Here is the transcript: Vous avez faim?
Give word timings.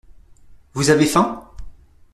Vous 0.73 0.89
avez 0.89 1.05
faim? 1.05 1.45